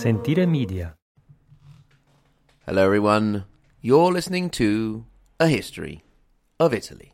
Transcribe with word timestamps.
Sentire 0.00 0.46
Media. 0.46 0.96
Hello, 2.64 2.82
everyone. 2.86 3.44
You're 3.82 4.10
listening 4.10 4.48
to 4.52 5.04
A 5.38 5.46
History 5.46 6.02
of 6.58 6.72
Italy. 6.72 7.12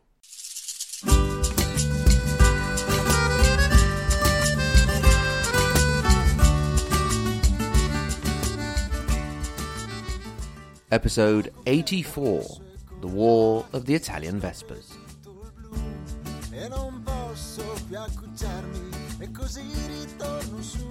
Episode 10.93 11.53
84 11.67 12.61
The 13.01 13.09
War 13.09 13.67
of 13.73 13.87
the 13.87 13.97
Italian 13.97 14.39
Vespers. 14.39 14.97
e 16.53 16.69
non 16.69 17.03
posso 17.03 17.65
più 17.89 17.99
accucciarmi 17.99 18.91
e 19.19 19.31
così 19.33 19.67
ritorno 19.89 20.63
su 20.63 20.89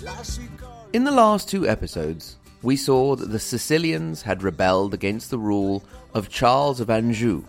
lascio 0.00 0.40
i 0.42 0.50
cori 0.56 0.75
In 0.92 1.04
the 1.04 1.10
last 1.10 1.48
two 1.48 1.68
episodes, 1.68 2.36
we 2.62 2.76
saw 2.76 3.16
that 3.16 3.30
the 3.30 3.40
Sicilians 3.40 4.22
had 4.22 4.42
rebelled 4.42 4.94
against 4.94 5.30
the 5.30 5.38
rule 5.38 5.84
of 6.14 6.28
Charles 6.28 6.80
of 6.80 6.88
Anjou 6.88 7.44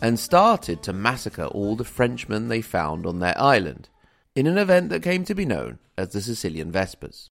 and 0.00 0.18
started 0.18 0.82
to 0.82 0.92
massacre 0.92 1.44
all 1.44 1.76
the 1.76 1.84
Frenchmen 1.84 2.48
they 2.48 2.62
found 2.62 3.06
on 3.06 3.18
their 3.18 3.38
island 3.38 3.88
in 4.34 4.46
an 4.46 4.58
event 4.58 4.88
that 4.88 5.02
came 5.02 5.24
to 5.24 5.34
be 5.34 5.44
known 5.44 5.78
as 5.96 6.08
the 6.08 6.20
Sicilian 6.20 6.72
Vespers. 6.72 7.30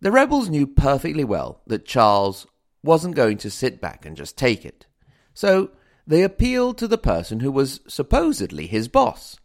The 0.00 0.12
rebels 0.12 0.48
knew 0.48 0.66
perfectly 0.66 1.24
well 1.24 1.60
that 1.66 1.84
Charles 1.84 2.46
wasn't 2.82 3.16
going 3.16 3.38
to 3.38 3.50
sit 3.50 3.80
back 3.80 4.06
and 4.06 4.16
just 4.16 4.38
take 4.38 4.64
it, 4.64 4.86
so 5.34 5.70
they 6.06 6.22
appealed 6.22 6.78
to 6.78 6.88
the 6.88 6.98
person 6.98 7.40
who 7.40 7.50
was 7.50 7.80
supposedly 7.86 8.66
his 8.66 8.88
boss, 8.88 9.36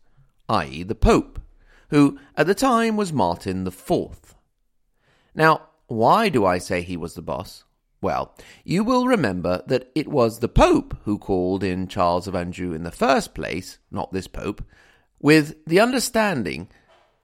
i.e., 0.47 0.83
the 0.83 0.95
Pope, 0.95 1.41
who 1.89 2.19
at 2.35 2.47
the 2.47 2.55
time 2.55 2.95
was 2.95 3.11
Martin 3.11 3.65
IV. 3.65 4.35
Now, 5.37 5.69
why 5.85 6.29
do 6.29 6.45
I 6.45 6.57
say 6.57 6.81
he 6.81 6.97
was 6.97 7.13
the 7.13 7.21
boss? 7.21 7.63
Well, 8.01 8.35
you 8.63 8.83
will 8.83 9.07
remember 9.07 9.63
that 9.67 9.91
it 9.93 10.07
was 10.07 10.39
the 10.39 10.49
Pope 10.49 10.97
who 11.03 11.17
called 11.19 11.63
in 11.63 11.87
Charles 11.87 12.27
of 12.27 12.35
Anjou 12.35 12.73
in 12.73 12.83
the 12.83 12.91
first 12.91 13.33
place, 13.35 13.77
not 13.91 14.11
this 14.11 14.27
Pope, 14.27 14.63
with 15.19 15.63
the 15.65 15.79
understanding, 15.79 16.69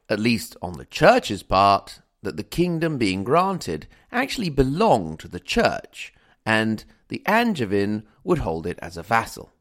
at 0.09 0.19
least 0.19 0.55
on 0.61 0.73
the 0.73 0.85
Church's 0.85 1.43
part, 1.43 2.01
that 2.21 2.37
the 2.37 2.43
kingdom 2.43 2.97
being 2.97 3.23
granted 3.23 3.87
actually 4.11 4.49
belonged 4.49 5.19
to 5.19 5.27
the 5.27 5.39
Church, 5.39 6.13
and 6.45 6.85
the 7.07 7.23
Angevin 7.25 8.03
would 8.23 8.39
hold 8.39 8.67
it 8.67 8.79
as 8.81 8.95
a 8.95 9.03
vassal. 9.03 9.51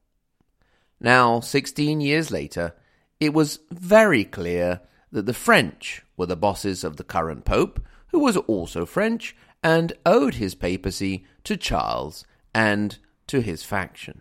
Now, 1.01 1.41
sixteen 1.41 2.01
years 2.01 2.31
later, 2.31 2.75
it 3.19 3.33
was 3.33 3.61
very 3.71 4.25
clear 4.25 4.81
that 5.11 5.27
the 5.27 5.35
French 5.35 6.03
were 6.17 6.27
the 6.27 6.37
bosses 6.37 6.85
of 6.85 6.97
the 6.97 7.05
current 7.05 7.45
Pope, 7.45 7.81
who 8.13 8.21
was 8.21 8.37
also 8.37 8.87
French 8.87 9.35
and 9.63 9.93
owed 10.07 10.35
his 10.35 10.55
papacy 10.55 11.25
to 11.45 11.57
Charles 11.57 12.25
and 12.55 12.99
to 13.27 13.41
his 13.41 13.65
faction. 13.65 14.21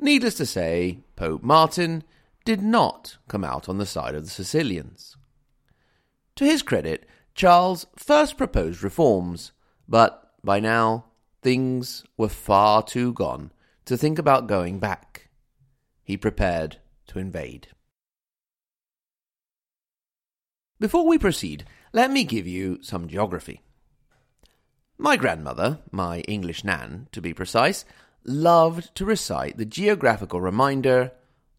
Needless 0.00 0.36
to 0.36 0.46
say, 0.46 1.00
Pope 1.16 1.42
Martin 1.42 2.04
did 2.44 2.62
not 2.62 3.18
come 3.26 3.44
out 3.44 3.68
on 3.68 3.78
the 3.78 3.86
side 3.86 4.14
of 4.14 4.24
the 4.24 4.30
Sicilians. 4.30 5.16
To 6.36 6.44
his 6.44 6.62
credit, 6.62 7.06
Charles 7.34 7.86
first 7.96 8.36
proposed 8.36 8.82
reforms, 8.82 9.52
but 9.88 10.32
by 10.44 10.60
now 10.60 11.06
things 11.42 12.04
were 12.16 12.28
far 12.28 12.82
too 12.82 13.12
gone 13.12 13.50
to 13.86 13.96
think 13.96 14.18
about 14.18 14.46
going 14.46 14.78
back. 14.78 15.28
He 16.04 16.16
prepared 16.16 16.78
to 17.08 17.18
invade. 17.18 17.68
Before 20.80 21.06
we 21.06 21.18
proceed, 21.18 21.64
let 21.92 22.10
me 22.10 22.24
give 22.24 22.46
you 22.46 22.78
some 22.82 23.08
geography. 23.08 23.62
My 24.98 25.16
grandmother, 25.16 25.78
my 25.90 26.20
English 26.20 26.64
nan 26.64 27.08
to 27.12 27.20
be 27.20 27.32
precise, 27.32 27.84
loved 28.24 28.94
to 28.96 29.04
recite 29.04 29.56
the 29.56 29.64
geographical 29.64 30.40
reminder 30.40 31.12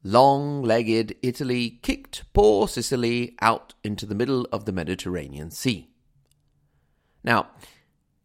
long 0.03 0.61
legged 0.61 1.15
Italy 1.21 1.79
kicked 1.81 2.23
poor 2.33 2.67
Sicily 2.67 3.35
out 3.41 3.73
into 3.83 4.05
the 4.05 4.15
middle 4.15 4.47
of 4.51 4.65
the 4.65 4.71
Mediterranean 4.71 5.51
Sea. 5.51 5.89
Now, 7.23 7.47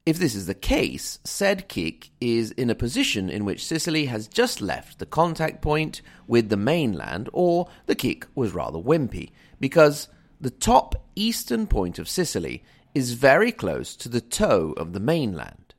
if 0.07 0.19
this 0.19 0.35
is 0.35 0.47
the 0.47 0.55
case, 0.55 1.19
said 1.25 1.69
kick 1.69 2.11
is 2.21 2.51
in 2.53 2.69
a 2.69 2.75
position 2.75 3.31
in 3.31 3.45
which 3.45 3.65
Sicily 3.65 4.07
has 4.07 4.29
just 4.29 4.61
left 4.61 4.99
the 4.99 5.07
contact 5.07 5.63
point 5.63 6.03
with 6.27 6.49
the 6.51 6.57
mainland, 6.57 7.31
or 7.33 7.69
the 7.87 7.95
kick 7.95 8.27
was 8.35 8.53
rather 8.53 8.79
wimpy, 8.79 9.31
because 9.59 10.09
the 10.45 10.51
top 10.51 10.95
eastern 11.17 11.67
point 11.67 11.99
of 11.99 12.07
Sicily 12.07 12.63
is 12.95 13.15
very 13.15 13.51
close 13.51 13.97
to 13.97 14.11
the 14.11 14.21
toe 14.21 14.75
of 14.77 14.93
the 14.93 15.01
mainland. 15.01 15.75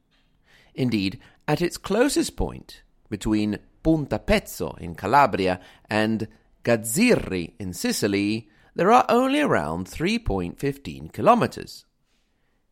Indeed, 0.73 1.19
at 1.47 1.61
its 1.61 1.77
closest 1.77 2.35
point, 2.35 2.81
between 3.07 3.59
Punta 3.83 4.17
Pezzo 4.17 4.75
in 4.79 4.95
Calabria 4.95 5.59
and 5.87 6.27
Gazzirri 6.63 7.53
in 7.59 7.73
Sicily, 7.73 8.49
there 8.73 8.91
are 8.91 9.05
only 9.07 9.39
around 9.39 9.85
3.15 9.85 11.13
kilometers. 11.13 11.85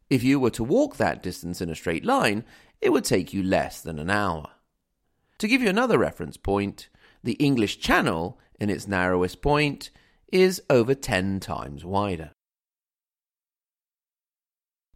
If 0.09 0.23
you 0.23 0.39
were 0.39 0.49
to 0.49 0.63
walk 0.63 0.97
that 0.97 1.21
distance 1.21 1.61
in 1.61 1.69
a 1.69 1.75
straight 1.75 2.03
line, 2.03 2.43
it 2.81 2.89
would 2.89 3.05
take 3.05 3.35
you 3.35 3.43
less 3.43 3.81
than 3.81 3.99
an 3.99 4.09
hour. 4.09 4.49
To 5.37 5.47
give 5.47 5.61
you 5.61 5.69
another 5.69 5.99
reference 5.99 6.37
point, 6.37 6.89
the 7.23 7.33
English 7.33 7.79
Channel, 7.79 8.39
in 8.59 8.71
its 8.71 8.87
narrowest 8.87 9.43
point, 9.43 9.91
is 10.33 10.63
over 10.67 10.95
10 10.95 11.39
times 11.39 11.85
wider. 11.85 12.31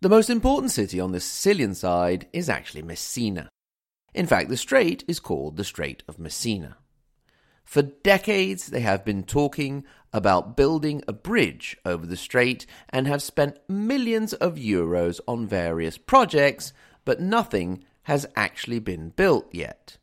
The 0.02 0.10
most 0.10 0.32
important 0.32 0.72
city 0.72 1.00
on 1.00 1.12
the 1.12 1.20
Sicilian 1.20 1.76
side 1.76 2.28
is 2.34 2.50
actually 2.50 2.82
Messina. 2.82 3.48
In 4.16 4.26
fact, 4.26 4.50
the 4.50 4.58
strait 4.58 5.04
is 5.08 5.20
called 5.20 5.56
the 5.56 5.64
Strait 5.64 6.02
of 6.08 6.18
Messina. 6.18 6.78
For 7.64 7.84
decades, 7.84 8.68
they 8.68 8.80
have 8.80 9.06
been 9.06 9.24
talking 9.24 9.84
about 10.12 10.58
building 10.58 11.04
a 11.08 11.14
bridge 11.14 11.78
over 11.86 12.08
the 12.08 12.18
strait 12.18 12.66
and 12.90 13.06
have 13.06 13.22
spent 13.22 13.60
millions 13.70 14.34
of 14.34 14.56
euros 14.56 15.20
on 15.28 15.46
various 15.46 16.00
projects, 16.00 16.74
but 17.06 17.22
nothing 17.22 17.84
has 18.04 18.26
actually 18.36 18.80
been 18.80 19.10
built 19.10 19.54
yet. 19.54 19.98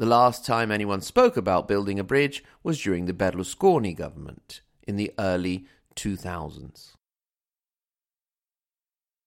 The 0.00 0.06
last 0.06 0.46
time 0.46 0.72
anyone 0.72 1.02
spoke 1.02 1.36
about 1.36 1.68
building 1.68 1.98
a 1.98 2.02
bridge 2.02 2.42
was 2.62 2.80
during 2.80 3.04
the 3.04 3.12
Berlusconi 3.12 3.94
government 3.94 4.62
in 4.88 4.96
the 4.96 5.12
early 5.18 5.66
2000s. 5.94 6.92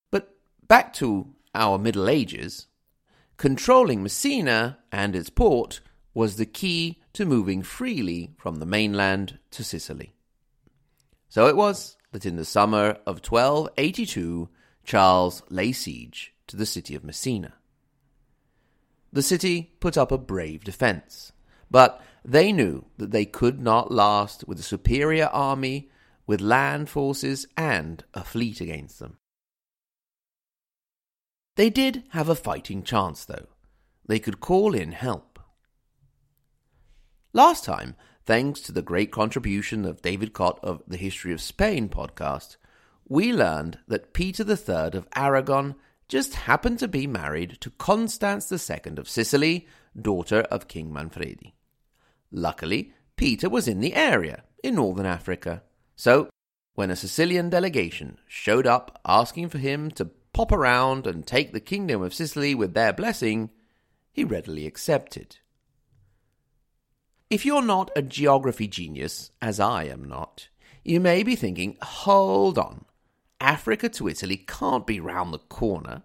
But 0.10 0.36
back 0.68 0.92
to 0.94 1.36
our 1.54 1.78
Middle 1.78 2.10
Ages, 2.10 2.66
controlling 3.38 4.02
Messina 4.02 4.80
and 4.92 5.16
its 5.16 5.30
port 5.30 5.80
was 6.16 6.38
the 6.38 6.48
key 6.48 7.04
to 7.14 7.24
moving 7.24 7.62
freely 7.62 8.32
from 8.40 8.56
the 8.56 8.66
mainland 8.66 9.38
to 9.52 9.64
Sicily. 9.64 10.16
So 11.30 11.46
it 11.46 11.56
was 11.56 11.98
that 12.14 12.26
in 12.26 12.36
the 12.36 12.46
summer 12.46 12.98
of 13.06 13.22
1282, 13.24 14.50
Charles 14.84 15.44
lay 15.50 15.72
siege 15.72 16.34
to 16.48 16.58
the 16.58 16.66
city 16.66 16.96
of 16.96 17.04
Messina. 17.04 17.54
The 19.14 19.22
city 19.22 19.76
put 19.80 19.96
up 19.96 20.12
a 20.12 20.18
brave 20.18 20.64
defense, 20.64 21.34
but 21.70 22.04
they 22.26 22.52
knew 22.52 22.86
that 22.98 23.12
they 23.12 23.26
could 23.26 23.60
not 23.60 23.92
last 23.92 24.48
with 24.48 24.60
a 24.60 24.64
superior 24.64 25.28
army, 25.28 25.92
with 26.26 26.42
land 26.42 26.90
forces, 26.90 27.46
and 27.56 28.04
a 28.16 28.24
fleet 28.24 28.60
against 28.60 28.98
them. 28.98 29.18
They 31.56 31.70
did 31.70 32.06
have 32.10 32.28
a 32.28 32.34
fighting 32.34 32.82
chance, 32.82 33.24
though. 33.24 33.46
They 34.08 34.18
could 34.18 34.40
call 34.40 34.74
in 34.74 34.94
help. 34.94 35.40
Last 37.34 37.64
time, 37.64 37.96
thanks 38.26 38.62
to 38.62 38.72
the 38.72 38.82
great 38.82 39.12
contribution 39.12 39.86
of 39.86 40.02
David 40.02 40.34
Cott 40.34 40.60
of 40.64 40.82
the 40.88 40.98
History 40.98 41.32
of 41.32 41.40
Spain 41.40 41.88
podcast, 41.88 42.58
we 43.08 43.32
learned 43.32 43.78
that 43.88 44.14
Peter 44.14 44.44
III 44.44 44.98
of 44.98 45.08
Aragon 45.16 45.76
just 46.08 46.36
happened 46.36 46.80
to 46.80 46.88
be 46.88 47.08
married 47.08 47.58
to 47.62 47.70
Constance 47.72 48.52
II 48.52 48.98
of 48.98 49.10
Sicily, 49.10 49.68
daughter 50.00 50.42
of 50.52 50.68
King 50.68 50.92
Manfredi. 50.92 51.54
Luckily, 52.32 52.94
Peter 53.16 53.50
was 53.50 53.68
in 53.68 53.80
the 53.80 53.96
area, 53.96 54.44
in 54.64 54.76
northern 54.76 55.06
Africa. 55.06 55.64
So, 55.96 56.30
when 56.76 56.90
a 56.90 56.96
Sicilian 56.96 57.50
delegation 57.50 58.18
showed 58.28 58.66
up 58.66 59.00
asking 59.06 59.50
for 59.50 59.60
him 59.60 59.92
to 59.92 60.06
pop 60.34 60.52
around 60.52 61.06
and 61.06 61.26
take 61.26 61.54
the 61.54 61.60
kingdom 61.60 62.02
of 62.02 62.14
Sicily 62.14 62.56
with 62.56 62.74
their 62.74 62.92
blessing, 62.92 63.52
he 64.12 64.24
readily 64.24 64.66
accepted. 64.66 65.38
If 67.30 67.46
you're 67.46 67.64
not 67.64 67.92
a 67.96 68.02
geography 68.02 68.68
genius, 68.68 69.32
as 69.42 69.60
I 69.60 69.86
am 69.86 70.04
not, 70.04 70.50
you 70.84 71.00
may 71.00 71.24
be 71.24 71.36
thinking, 71.36 71.78
hold 71.82 72.58
on, 72.58 72.86
Africa 73.44 73.90
to 73.90 74.08
Italy 74.08 74.38
can't 74.38 74.88
be 74.88 75.00
round 75.00 75.34
the 75.34 75.38
corner. 75.38 76.04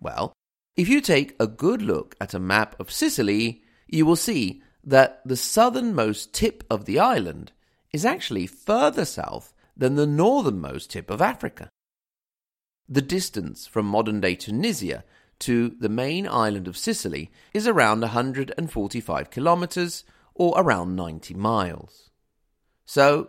Well, 0.00 0.32
if 0.76 0.88
you 0.88 1.00
take 1.00 1.36
a 1.38 1.46
good 1.46 1.82
look 1.82 2.16
at 2.20 2.34
a 2.34 2.40
map 2.40 2.74
of 2.80 2.90
Sicily, 2.90 3.62
you 3.86 4.06
will 4.06 4.16
see 4.16 4.62
that 4.82 5.20
the 5.24 5.36
southernmost 5.36 6.32
tip 6.32 6.64
of 6.70 6.86
the 6.86 6.98
island 6.98 7.52
is 7.92 8.06
actually 8.06 8.46
further 8.46 9.04
south 9.04 9.52
than 9.76 9.94
the 9.94 10.06
northernmost 10.06 10.90
tip 10.90 11.10
of 11.10 11.20
Africa. 11.20 11.68
The 12.88 13.02
distance 13.02 13.66
from 13.66 13.86
modern 13.86 14.20
day 14.20 14.34
Tunisia 14.34 15.04
to 15.40 15.68
the 15.68 15.90
main 15.90 16.26
island 16.26 16.66
of 16.66 16.78
Sicily 16.78 17.30
is 17.52 17.68
around 17.68 18.00
145 18.00 19.30
kilometers 19.30 20.04
or 20.34 20.54
around 20.56 20.96
90 20.96 21.34
miles. 21.34 22.10
So, 22.86 23.28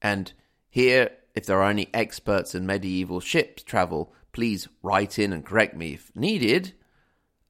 and 0.00 0.32
here, 0.70 1.10
if 1.34 1.46
there 1.46 1.60
are 1.60 1.70
any 1.70 1.88
experts 1.92 2.54
in 2.54 2.66
medieval 2.66 3.20
ship 3.20 3.64
travel, 3.64 4.12
please 4.32 4.68
write 4.82 5.18
in 5.18 5.32
and 5.32 5.44
correct 5.44 5.76
me 5.76 5.94
if 5.94 6.14
needed. 6.14 6.74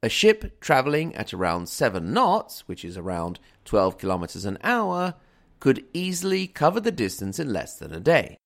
A 0.01 0.09
ship 0.09 0.59
traveling 0.59 1.15
at 1.15 1.33
around 1.33 1.67
7 1.67 2.13
knots, 2.13 2.67
which 2.67 2.83
is 2.83 2.97
around 2.97 3.39
12 3.65 3.97
kilometers 3.97 4.45
an 4.45 4.57
hour, 4.63 5.15
could 5.59 5.85
easily 5.93 6.47
cover 6.47 6.79
the 6.79 6.91
distance 6.91 7.39
in 7.39 7.53
less 7.53 7.77
than 7.77 7.93
a 7.93 7.99
day. 7.99 8.37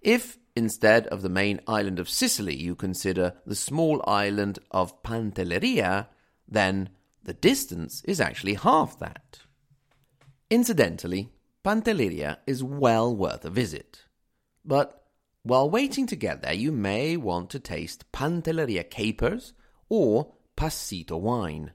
If 0.00 0.38
instead 0.56 1.06
of 1.06 1.22
the 1.22 1.28
main 1.28 1.60
island 1.66 1.98
of 1.98 2.08
Sicily 2.08 2.56
you 2.56 2.74
consider 2.74 3.34
the 3.46 3.54
small 3.54 4.02
island 4.06 4.58
of 4.70 5.02
Pantelleria, 5.02 6.08
then 6.48 6.90
the 7.22 7.32
distance 7.32 8.02
is 8.04 8.20
actually 8.20 8.54
half 8.54 8.98
that. 8.98 9.38
Incidentally, 10.50 11.30
Pantelleria 11.64 12.38
is 12.46 12.64
well 12.64 13.14
worth 13.14 13.44
a 13.44 13.50
visit. 13.50 14.04
But 14.64 15.02
while 15.42 15.68
waiting 15.68 16.06
to 16.06 16.16
get 16.16 16.42
there, 16.42 16.52
you 16.52 16.70
may 16.70 17.16
want 17.16 17.50
to 17.50 17.58
taste 17.58 18.10
Pantelleria 18.12 18.88
capers 18.88 19.54
or 19.88 20.32
Passito 20.56 21.18
wine, 21.18 21.72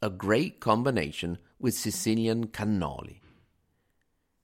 a 0.00 0.08
great 0.08 0.58
combination 0.58 1.38
with 1.58 1.74
Sicilian 1.74 2.46
cannoli. 2.46 3.20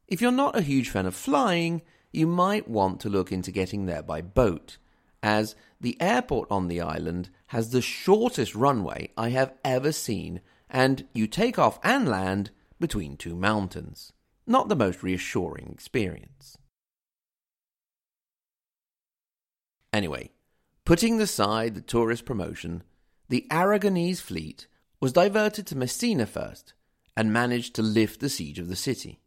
If 0.07 0.21
you're 0.21 0.33
not 0.33 0.57
a 0.57 0.63
huge 0.63 0.91
fan 0.91 1.07
of 1.07 1.15
flying, 1.15 1.83
you 2.13 2.27
might 2.27 2.69
want 2.69 3.01
to 3.01 3.09
look 3.09 3.33
into 3.33 3.51
getting 3.51 3.87
there 3.87 4.03
by 4.03 4.21
boat, 4.21 4.77
as 5.23 5.55
the 5.81 5.97
airport 6.01 6.51
on 6.51 6.69
the 6.69 6.81
island 6.81 7.31
has 7.49 7.71
the 7.71 7.83
shortest 7.83 8.55
runway 8.55 9.11
I 9.17 9.31
have 9.31 9.55
ever 9.65 9.93
seen, 9.93 10.41
and 10.69 11.07
you 11.15 11.27
take 11.27 11.59
off 11.59 11.79
and 11.83 12.07
land 12.07 12.51
between 12.79 13.17
two 13.17 13.35
mountains. 13.35 14.13
Not 14.47 14.69
the 14.69 14.77
most 14.77 15.03
reassuring 15.03 15.69
experience. 15.73 16.58
Anyway, 19.99 20.31
putting 20.85 21.21
aside 21.21 21.75
the 21.75 21.81
tourist 21.81 22.25
promotion, 22.25 22.85
the 23.29 23.45
Aragonese 23.51 24.21
fleet 24.21 24.69
was 25.01 25.13
diverted 25.13 25.67
to 25.67 25.77
Messina 25.77 26.25
first 26.25 26.73
and 27.17 27.33
managed 27.33 27.75
to 27.75 27.83
lift 27.83 28.21
the 28.21 28.29
siege 28.29 28.61
of 28.61 28.69
the 28.69 28.77
city. 28.77 29.19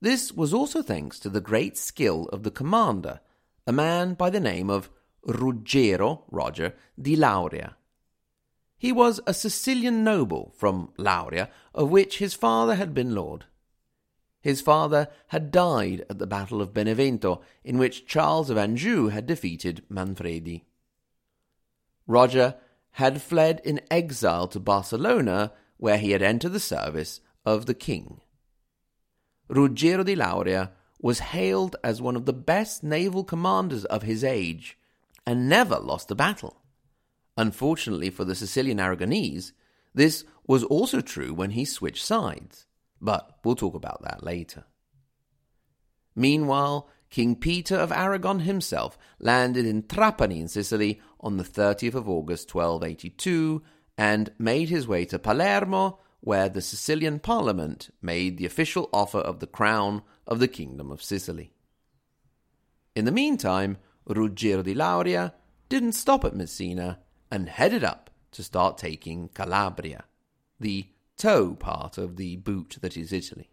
This 0.00 0.30
was 0.30 0.54
also 0.54 0.80
thanks 0.80 1.18
to 1.18 1.28
the 1.28 1.40
great 1.40 1.76
skill 1.76 2.26
of 2.26 2.44
the 2.44 2.52
commander, 2.52 3.18
a 3.66 3.72
man 3.72 4.14
by 4.14 4.30
the 4.30 4.38
name 4.38 4.70
of 4.70 4.90
Ruggero 5.26 6.22
Roger 6.30 6.74
di 6.96 7.16
Lauria. 7.16 7.74
He 8.78 8.92
was 8.92 9.20
a 9.26 9.34
Sicilian 9.34 10.04
noble 10.04 10.54
from 10.56 10.92
Lauria, 10.98 11.48
of 11.74 11.90
which 11.90 12.18
his 12.18 12.34
father 12.34 12.76
had 12.76 12.94
been 12.94 13.12
lord. 13.12 13.46
His 14.44 14.60
father 14.60 15.08
had 15.28 15.50
died 15.50 16.04
at 16.10 16.18
the 16.18 16.26
Battle 16.26 16.60
of 16.60 16.74
Benevento, 16.74 17.40
in 17.64 17.78
which 17.78 18.06
Charles 18.06 18.50
of 18.50 18.58
Anjou 18.58 19.08
had 19.08 19.26
defeated 19.26 19.82
Manfredi. 19.88 20.66
Roger 22.06 22.56
had 22.90 23.22
fled 23.22 23.62
in 23.64 23.80
exile 23.90 24.46
to 24.48 24.60
Barcelona, 24.60 25.54
where 25.78 25.96
he 25.96 26.10
had 26.10 26.20
entered 26.20 26.52
the 26.52 26.60
service 26.60 27.22
of 27.46 27.64
the 27.64 27.72
king. 27.72 28.20
Ruggiero 29.48 30.04
di 30.04 30.14
Lauria 30.14 30.72
was 31.00 31.20
hailed 31.20 31.76
as 31.82 32.02
one 32.02 32.14
of 32.14 32.26
the 32.26 32.34
best 32.34 32.84
naval 32.84 33.24
commanders 33.24 33.86
of 33.86 34.02
his 34.02 34.22
age 34.22 34.76
and 35.26 35.48
never 35.48 35.78
lost 35.78 36.10
a 36.10 36.14
battle. 36.14 36.60
Unfortunately 37.38 38.10
for 38.10 38.26
the 38.26 38.34
Sicilian 38.34 38.76
Aragonese, 38.76 39.52
this 39.94 40.22
was 40.46 40.64
also 40.64 41.00
true 41.00 41.32
when 41.32 41.52
he 41.52 41.64
switched 41.64 42.04
sides, 42.04 42.66
but 43.04 43.38
we'll 43.44 43.54
talk 43.54 43.74
about 43.74 44.02
that 44.02 44.24
later. 44.24 44.64
Meanwhile, 46.16 46.88
King 47.10 47.36
Peter 47.36 47.76
of 47.76 47.92
Aragon 47.92 48.40
himself 48.40 48.96
landed 49.20 49.66
in 49.66 49.82
Trapani 49.82 50.40
in 50.40 50.48
Sicily 50.48 51.00
on 51.20 51.36
the 51.36 51.44
30th 51.44 51.94
of 51.94 52.08
August 52.08 52.52
1282 52.52 53.62
and 53.98 54.32
made 54.38 54.70
his 54.70 54.88
way 54.88 55.04
to 55.04 55.18
Palermo 55.18 56.00
where 56.20 56.48
the 56.48 56.62
Sicilian 56.62 57.18
parliament 57.18 57.90
made 58.00 58.38
the 58.38 58.46
official 58.46 58.88
offer 58.90 59.18
of 59.18 59.40
the 59.40 59.46
crown 59.46 60.02
of 60.26 60.38
the 60.38 60.48
Kingdom 60.48 60.90
of 60.90 61.02
Sicily. 61.02 61.52
In 62.94 63.04
the 63.04 63.12
meantime, 63.12 63.76
Ruggiero 64.06 64.62
di 64.62 64.74
Lauria 64.74 65.34
didn't 65.68 65.92
stop 65.92 66.24
at 66.24 66.34
Messina 66.34 67.00
and 67.30 67.50
headed 67.50 67.84
up 67.84 68.08
to 68.32 68.42
start 68.42 68.78
taking 68.78 69.28
Calabria, 69.28 70.04
the 70.58 70.86
toe 71.16 71.54
part 71.54 71.98
of 71.98 72.16
the 72.16 72.36
boot 72.36 72.78
that 72.80 72.96
is 72.96 73.12
Italy. 73.12 73.50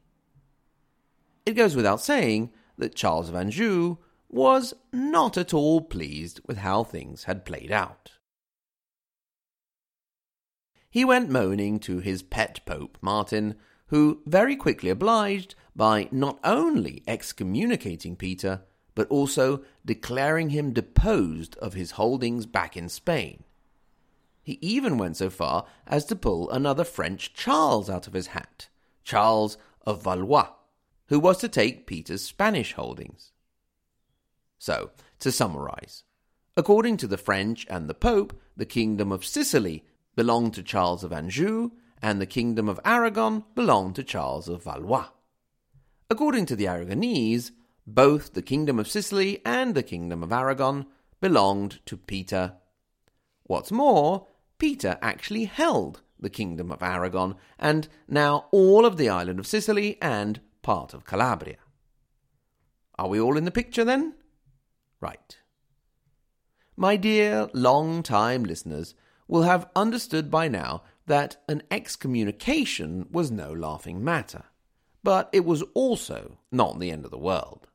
It 1.45 1.53
goes 1.53 1.75
without 1.75 2.01
saying 2.01 2.51
that 2.77 2.95
Charles 2.95 3.29
of 3.29 3.35
Anjou 3.35 3.97
was 4.29 4.73
not 4.93 5.37
at 5.37 5.53
all 5.53 5.81
pleased 5.81 6.39
with 6.47 6.57
how 6.57 6.83
things 6.83 7.25
had 7.25 7.45
played 7.45 7.71
out 7.71 8.11
he 10.91 11.05
went 11.05 11.29
moaning 11.29 11.79
to 11.79 11.99
his 11.99 12.21
pet 12.21 12.59
Pope 12.65 12.97
Martin, 13.01 13.55
who 13.87 14.21
very 14.25 14.57
quickly 14.57 14.89
obliged 14.89 15.55
by 15.73 16.09
not 16.11 16.37
only 16.43 17.01
excommunicating 17.07 18.17
Peter, 18.17 18.63
but 18.93 19.07
also 19.07 19.63
declaring 19.85 20.49
him 20.49 20.73
deposed 20.73 21.55
of 21.57 21.73
his 21.73 21.91
holdings 21.91 22.45
back 22.45 22.75
in 22.75 22.89
Spain. 22.89 23.45
He 24.43 24.57
even 24.61 24.97
went 24.97 25.17
so 25.17 25.29
far 25.29 25.65
as 25.85 26.05
to 26.05 26.15
pull 26.15 26.49
another 26.49 26.83
French 26.83 27.33
Charles 27.33 27.89
out 27.89 28.07
of 28.07 28.13
his 28.13 28.27
hat, 28.27 28.69
Charles 29.03 29.57
of 29.85 30.03
Valois, 30.03 30.49
who 31.07 31.19
was 31.19 31.37
to 31.39 31.47
take 31.47 31.87
Peter's 31.87 32.23
Spanish 32.23 32.73
holdings. 32.73 33.31
So, 34.57 34.91
to 35.19 35.31
summarize, 35.31 36.03
according 36.57 36.97
to 36.97 37.07
the 37.07 37.17
French 37.17 37.65
and 37.69 37.89
the 37.89 37.93
Pope, 37.93 38.39
the 38.55 38.65
Kingdom 38.65 39.11
of 39.11 39.25
Sicily 39.25 39.85
belonged 40.15 40.53
to 40.55 40.63
Charles 40.63 41.03
of 41.03 41.13
Anjou, 41.13 41.71
and 42.01 42.19
the 42.19 42.25
Kingdom 42.25 42.67
of 42.67 42.79
Aragon 42.83 43.43
belonged 43.53 43.95
to 43.95 44.03
Charles 44.03 44.47
of 44.47 44.63
Valois. 44.63 45.09
According 46.09 46.47
to 46.47 46.55
the 46.55 46.65
Aragonese, 46.65 47.51
both 47.85 48.33
the 48.33 48.41
Kingdom 48.41 48.79
of 48.79 48.87
Sicily 48.87 49.41
and 49.45 49.75
the 49.75 49.83
Kingdom 49.83 50.23
of 50.23 50.31
Aragon 50.31 50.87
belonged 51.19 51.79
to 51.85 51.95
Peter. 51.95 52.53
What's 53.43 53.71
more, 53.71 54.27
Peter 54.61 54.99
actually 55.01 55.45
held 55.45 56.01
the 56.19 56.29
Kingdom 56.29 56.71
of 56.71 56.83
Aragon, 56.83 57.33
and 57.57 57.87
now 58.07 58.45
all 58.51 58.85
of 58.85 58.95
the 58.95 59.09
island 59.09 59.39
of 59.39 59.47
Sicily 59.47 59.97
and 59.99 60.39
part 60.61 60.93
of 60.93 61.03
Calabria. 61.03 61.57
Are 62.99 63.07
we 63.07 63.19
all 63.19 63.37
in 63.37 63.45
the 63.45 63.49
picture 63.49 63.83
then? 63.83 64.13
Right. 64.99 65.39
My 66.77 66.95
dear 66.95 67.49
long 67.53 68.03
time 68.03 68.43
listeners, 68.43 68.93
will 69.27 69.41
have 69.41 69.67
understood 69.75 70.29
by 70.29 70.47
now 70.47 70.83
that 71.07 71.37
an 71.49 71.63
excommunication 71.71 73.07
was 73.09 73.31
no 73.31 73.51
laughing 73.51 74.03
matter, 74.03 74.43
but 75.01 75.27
it 75.33 75.43
was 75.43 75.63
also 75.73 76.37
not 76.51 76.79
the 76.79 76.91
end 76.91 77.03
of 77.03 77.09
the 77.09 77.17
world. 77.17 77.67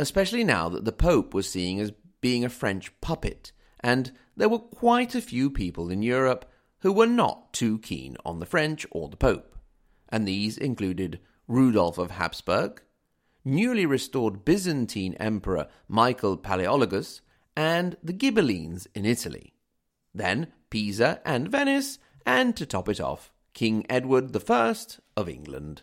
Especially 0.00 0.42
now 0.42 0.68
that 0.68 0.84
the 0.84 0.90
Pope 0.90 1.32
was 1.32 1.48
seen 1.48 1.78
as 1.78 1.92
being 2.20 2.44
a 2.44 2.48
French 2.48 2.90
puppet, 3.00 3.52
and 3.80 4.12
there 4.36 4.48
were 4.48 4.58
quite 4.58 5.14
a 5.14 5.20
few 5.20 5.50
people 5.50 5.90
in 5.90 6.02
Europe 6.02 6.50
who 6.80 6.92
were 6.92 7.06
not 7.06 7.52
too 7.52 7.78
keen 7.78 8.16
on 8.24 8.38
the 8.38 8.46
French 8.46 8.86
or 8.90 9.08
the 9.08 9.16
Pope, 9.16 9.56
and 10.08 10.26
these 10.26 10.56
included 10.56 11.20
Rudolph 11.46 11.98
of 11.98 12.12
Habsburg, 12.12 12.82
newly 13.44 13.86
restored 13.86 14.44
Byzantine 14.44 15.14
Emperor 15.14 15.68
Michael 15.88 16.36
Palaeologus, 16.36 17.20
and 17.56 17.96
the 18.02 18.12
Ghibellines 18.12 18.86
in 18.94 19.04
Italy 19.04 19.54
then 20.14 20.48
Pisa 20.70 21.20
and 21.24 21.48
Venice, 21.48 21.98
and 22.26 22.56
to 22.56 22.66
top 22.66 22.88
it 22.88 23.00
off, 23.00 23.32
King 23.54 23.86
Edward 23.88 24.36
I 24.50 24.74
of 25.16 25.28
England. 25.28 25.82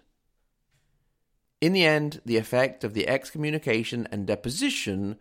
In 1.59 1.73
the 1.73 1.85
end, 1.85 2.21
the 2.25 2.37
effect 2.37 2.83
of 2.83 2.93
the 2.93 3.07
excommunication 3.07 4.07
and 4.11 4.27
deposition 4.27 5.17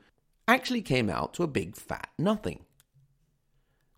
actually 0.46 0.82
came 0.82 1.08
out 1.08 1.34
to 1.34 1.42
a 1.42 1.48
big 1.48 1.76
fat 1.76 2.08
nothing. 2.18 2.64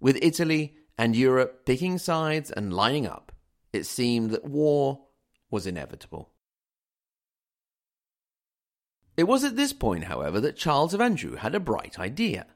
With 0.01 0.19
Italy 0.23 0.77
and 0.99 1.17
Europe 1.17 1.65
picking 1.67 1.99
sides 1.99 2.51
and 2.51 2.73
lining 2.73 3.07
up, 3.07 3.33
it 3.73 3.85
seemed 3.85 4.31
that 4.31 4.45
war 4.45 5.07
was 5.51 5.67
inevitable. 5.67 6.31
It 9.17 9.25
was 9.25 9.45
at 9.45 9.57
this 9.57 9.73
point, 9.73 10.05
however, 10.05 10.41
that 10.41 10.57
Charles 10.57 10.93
of 10.93 11.01
Anjou 11.01 11.37
had 11.37 11.55
a 11.55 11.61
bright 11.61 11.99
idea. 11.99 12.47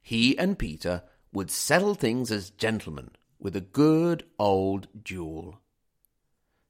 He 0.00 0.38
and 0.38 0.58
Peter 0.58 1.02
would 1.32 1.50
settle 1.50 1.94
things 1.94 2.32
as 2.32 2.50
gentlemen 2.50 3.10
with 3.38 3.54
a 3.54 3.60
good 3.60 4.24
old 4.38 4.88
duel. 5.04 5.60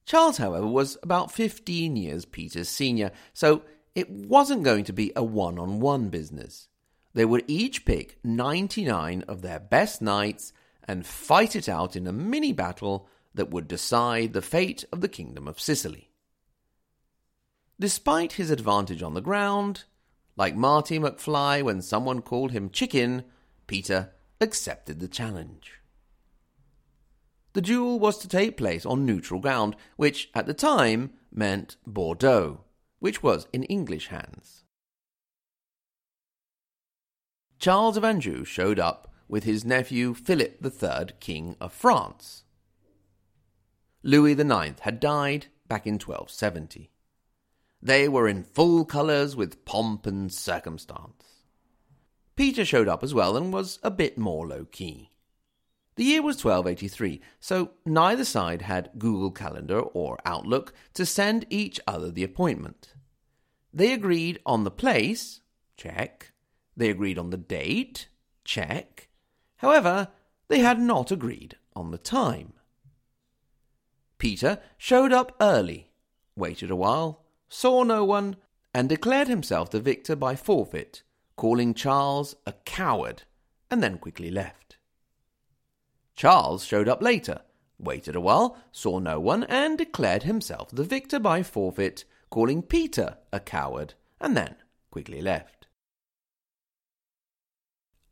Charles, 0.05 0.37
however, 0.37 0.67
was 0.67 0.97
about 1.01 1.31
15 1.31 1.95
years 1.95 2.25
Peter's 2.25 2.67
senior, 2.67 3.11
so 3.33 3.61
it 3.99 4.09
wasn't 4.09 4.63
going 4.63 4.85
to 4.85 4.93
be 4.93 5.11
a 5.13 5.23
one 5.23 5.59
on 5.59 5.81
one 5.81 6.07
business. 6.09 6.69
they 7.13 7.25
would 7.25 7.43
each 7.47 7.83
pick 7.83 8.17
99 8.23 9.23
of 9.27 9.41
their 9.41 9.59
best 9.59 10.01
knights 10.01 10.53
and 10.87 11.05
fight 11.05 11.53
it 11.55 11.67
out 11.67 11.95
in 11.95 12.07
a 12.07 12.13
mini 12.13 12.53
battle 12.53 13.07
that 13.33 13.49
would 13.49 13.67
decide 13.67 14.31
the 14.31 14.41
fate 14.41 14.85
of 14.93 15.01
the 15.01 15.07
kingdom 15.07 15.47
of 15.47 15.59
Sicily. 15.59 16.09
Despite 17.79 18.33
his 18.33 18.49
advantage 18.49 19.03
on 19.03 19.15
the 19.15 19.21
ground, 19.21 19.83
like 20.35 20.55
Marty 20.55 20.97
McFly 20.97 21.61
when 21.61 21.81
someone 21.81 22.21
called 22.21 22.51
him 22.51 22.69
chicken, 22.69 23.23
Peter 23.67 24.11
accepted 24.39 24.99
the 24.99 25.07
challenge. 25.07 25.73
The 27.53 27.61
duel 27.61 27.99
was 27.99 28.17
to 28.19 28.27
take 28.27 28.55
place 28.55 28.85
on 28.85 29.05
neutral 29.05 29.41
ground, 29.41 29.75
which 29.97 30.29
at 30.33 30.45
the 30.45 30.53
time 30.53 31.11
meant 31.31 31.75
Bordeaux, 31.85 32.63
which 32.99 33.23
was 33.23 33.47
in 33.51 33.63
English 33.63 34.07
hands. 34.07 34.63
Charles 37.57 37.97
of 37.97 38.05
Anjou 38.05 38.45
showed 38.45 38.79
up 38.79 39.13
with 39.27 39.43
his 39.43 39.65
nephew 39.65 40.13
Philip 40.13 40.63
III, 40.63 41.13
King 41.19 41.55
of 41.59 41.73
France. 41.73 42.43
Louis 44.01 44.31
IX 44.31 44.79
had 44.81 44.99
died 44.99 45.47
back 45.67 45.85
in 45.85 45.95
1270. 45.95 46.89
They 47.81 48.07
were 48.07 48.27
in 48.27 48.43
full 48.43 48.85
colours 48.85 49.35
with 49.35 49.65
pomp 49.65 50.05
and 50.05 50.31
circumstance. 50.31 51.45
Peter 52.35 52.63
showed 52.63 52.87
up 52.87 53.03
as 53.03 53.13
well 53.13 53.35
and 53.35 53.51
was 53.51 53.79
a 53.83 53.91
bit 53.91 54.17
more 54.17 54.47
low 54.47 54.65
key. 54.65 55.08
The 55.99 56.05
year 56.05 56.21
was 56.21 56.37
1283, 56.37 57.19
so 57.41 57.71
neither 57.85 58.23
side 58.23 58.61
had 58.61 58.91
Google 58.97 59.31
Calendar 59.31 59.81
or 59.81 60.17
Outlook 60.23 60.71
to 60.93 61.05
send 61.05 61.45
each 61.49 61.77
other 61.85 62.09
the 62.09 62.23
appointment. 62.23 62.93
They 63.73 63.91
agreed 63.91 64.39
on 64.45 64.63
the 64.63 64.71
place, 64.71 65.41
check. 65.75 66.31
They 66.77 66.89
agreed 66.89 67.19
on 67.19 67.31
the 67.31 67.37
date, 67.37 68.07
check. 68.45 69.09
However, 69.57 70.07
they 70.47 70.59
had 70.59 70.79
not 70.79 71.11
agreed 71.11 71.57
on 71.75 71.91
the 71.91 71.97
time. 71.97 72.53
Peter 74.19 74.61
showed 74.77 75.11
up 75.11 75.35
early, 75.41 75.91
waited 76.33 76.71
a 76.71 76.77
while, 76.77 77.25
saw 77.49 77.83
no 77.83 78.05
one, 78.05 78.37
and 78.73 78.87
declared 78.87 79.27
himself 79.27 79.69
the 79.69 79.81
victor 79.81 80.15
by 80.15 80.37
forfeit, 80.37 81.03
calling 81.35 81.73
Charles 81.73 82.37
a 82.47 82.53
coward, 82.63 83.23
and 83.69 83.83
then 83.83 83.97
quickly 83.97 84.31
left. 84.31 84.77
Charles 86.19 86.65
showed 86.65 86.89
up 86.89 87.01
later, 87.01 87.43
waited 87.77 88.13
a 88.13 88.19
while, 88.19 88.57
saw 88.73 88.99
no 88.99 89.21
one, 89.21 89.45
and 89.45 89.77
declared 89.77 90.23
himself 90.23 90.69
the 90.69 90.83
victor 90.83 91.17
by 91.17 91.43
forfeit, 91.43 92.03
calling 92.29 92.61
Peter 92.61 93.19
a 93.31 93.39
coward, 93.39 93.93
and 94.19 94.35
then 94.35 94.57
quickly 94.91 95.21
left. 95.21 95.67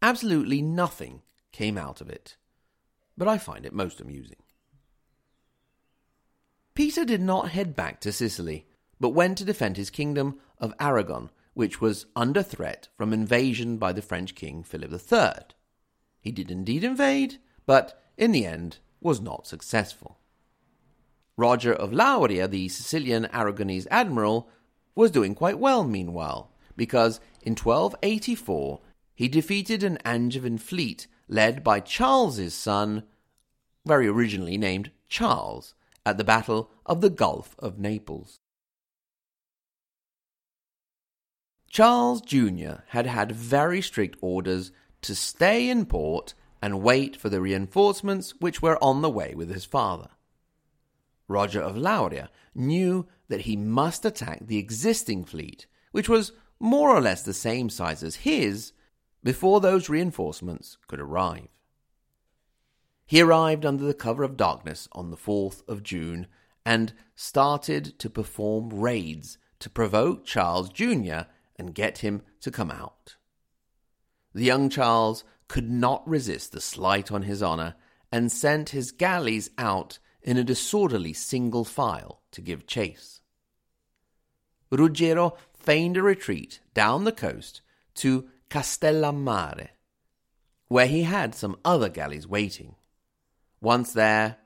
Absolutely 0.01 0.61
nothing 0.61 1.21
came 1.51 1.77
out 1.77 1.99
of 1.99 2.09
it, 2.09 2.37
but 3.17 3.27
I 3.27 3.37
find 3.37 3.65
it 3.65 3.73
most 3.73 3.99
amusing. 3.99 4.41
Peter 6.75 7.03
did 7.03 7.19
not 7.19 7.49
head 7.49 7.75
back 7.75 7.99
to 7.99 8.13
Sicily, 8.13 8.67
but 9.01 9.09
went 9.09 9.37
to 9.39 9.43
defend 9.43 9.75
his 9.75 9.89
kingdom 9.89 10.39
of 10.59 10.73
Aragon, 10.79 11.29
which 11.55 11.81
was 11.81 12.05
under 12.15 12.41
threat 12.41 12.87
from 12.95 13.11
invasion 13.11 13.77
by 13.77 13.91
the 13.91 14.01
French 14.01 14.33
king 14.33 14.63
Philip 14.63 14.93
III. 14.93 15.53
He 16.21 16.31
did 16.31 16.49
indeed 16.49 16.85
invade, 16.85 17.39
but 17.67 18.01
in 18.17 18.31
the 18.31 18.47
end 18.47 18.79
was 18.99 19.21
not 19.21 19.45
successful. 19.45 20.17
Roger 21.37 21.71
of 21.71 21.91
Lauria, 21.91 22.49
the 22.49 22.67
Sicilian 22.69 23.25
Aragonese 23.25 23.85
admiral, 23.91 24.49
was 24.95 25.11
doing 25.11 25.35
quite 25.35 25.59
well 25.59 25.83
meanwhile, 25.83 26.51
because 26.75 27.19
in 27.43 27.51
1284 27.51 28.81
he 29.13 29.27
defeated 29.27 29.83
an 29.83 29.99
Angevin 30.03 30.57
fleet 30.57 31.05
led 31.27 31.63
by 31.63 31.79
Charles's 31.79 32.55
son, 32.55 33.03
very 33.85 34.07
originally 34.07 34.57
named 34.57 34.89
Charles, 35.07 35.75
at 36.05 36.17
the 36.17 36.23
Battle 36.23 36.71
of 36.85 37.01
the 37.01 37.09
Gulf 37.09 37.55
of 37.59 37.77
Naples. 37.77 38.39
Charles 41.69 42.21
Jr. 42.21 42.81
had 42.87 43.05
had 43.05 43.31
very 43.31 43.81
strict 43.81 44.17
orders 44.21 44.71
to 45.01 45.13
stay 45.13 45.69
in 45.69 45.85
port 45.85 46.33
and 46.61 46.81
wait 46.81 47.15
for 47.15 47.29
the 47.29 47.41
reinforcements 47.41 48.33
which 48.39 48.61
were 48.61 48.81
on 48.83 49.01
the 49.01 49.09
way 49.09 49.33
with 49.35 49.49
his 49.49 49.65
father. 49.65 50.09
Roger 51.27 51.61
of 51.61 51.75
Lauria 51.75 52.29
knew 52.55 53.07
that 53.27 53.41
he 53.41 53.55
must 53.55 54.05
attack 54.05 54.39
the 54.45 54.57
existing 54.57 55.25
fleet, 55.25 55.67
which 55.91 56.09
was 56.09 56.31
more 56.59 56.89
or 56.89 57.01
less 57.01 57.21
the 57.23 57.33
same 57.33 57.69
size 57.69 58.03
as 58.03 58.17
his, 58.17 58.73
before 59.23 59.59
those 59.59 59.89
reinforcements 59.89 60.77
could 60.87 60.99
arrive. 60.99 61.47
He 63.05 63.21
arrived 63.21 63.65
under 63.65 63.85
the 63.85 63.93
cover 63.93 64.23
of 64.23 64.37
darkness 64.37 64.87
on 64.91 65.11
the 65.11 65.17
4th 65.17 65.67
of 65.67 65.83
June 65.83 66.27
and 66.65 66.93
started 67.15 67.97
to 67.99 68.09
perform 68.09 68.69
raids 68.69 69.37
to 69.59 69.69
provoke 69.69 70.25
Charles 70.25 70.69
Jr. 70.69 71.21
and 71.55 71.73
get 71.73 71.99
him 71.99 72.21
to 72.41 72.51
come 72.51 72.69
out. 72.69 73.15
The 74.33 74.43
young 74.43 74.69
Charles 74.69 75.23
could 75.47 75.69
not 75.69 76.07
resist 76.07 76.51
the 76.51 76.61
slight 76.61 77.11
on 77.11 77.23
his 77.23 77.41
honour 77.41 77.75
and 78.11 78.31
sent 78.31 78.69
his 78.69 78.91
galleys 78.91 79.49
out 79.57 79.99
in 80.21 80.37
a 80.37 80.43
disorderly 80.43 81.13
single 81.13 81.63
file 81.63 82.21
to 82.31 82.41
give 82.41 82.67
chase. 82.67 83.21
Ruggiero 84.71 85.37
feigned 85.57 85.97
a 85.97 86.03
retreat 86.03 86.59
down 86.73 87.03
the 87.03 87.11
coast 87.11 87.61
to 87.95 88.29
Castellammare, 88.49 89.69
where 90.67 90.87
he 90.87 91.03
had 91.03 91.33
some 91.33 91.57
other 91.63 91.89
galleys 91.89 92.27
waiting. 92.27 92.75
Once 93.61 93.93
there, 93.93 94.37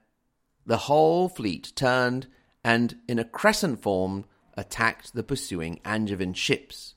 the 0.66 0.78
whole 0.78 1.28
fleet 1.28 1.74
turned 1.76 2.28
and, 2.64 3.00
in 3.08 3.18
a 3.18 3.24
crescent 3.24 3.82
form, 3.82 4.26
attacked 4.56 5.14
the 5.14 5.24
pursuing 5.24 5.80
Angevin 5.84 6.34
ships. 6.34 6.96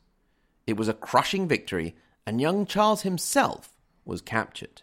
It 0.66 0.76
was 0.76 0.88
a 0.88 0.94
crushing 0.94 1.49
victory, 1.49 1.96
and 2.26 2.40
young 2.40 2.66
Charles 2.66 3.02
himself 3.02 3.74
was 4.04 4.20
captured. 4.20 4.82